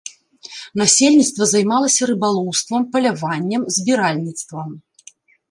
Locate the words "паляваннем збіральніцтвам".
2.97-4.69